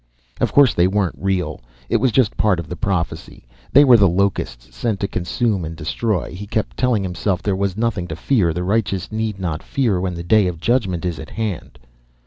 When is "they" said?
0.73-0.87, 3.71-3.83